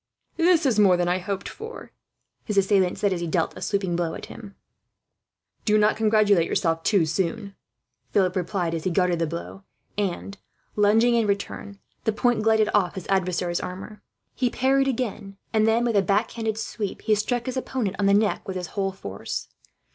[0.35, 1.91] "This is more than I hoped for,"
[2.43, 4.55] his assailant said, as he dealt a sweeping blow at him.
[5.63, 7.53] "Do not congratulate yourself too soon,"
[8.09, 9.63] Philip replied, as he guarded the blow
[9.99, 10.39] and,
[10.75, 14.01] lunging in return, the point glided off his adversary's armour.
[14.33, 18.07] He parried again; and then, with a back handed sweep, he struck his opponent on
[18.07, 19.49] the neck with his whole force.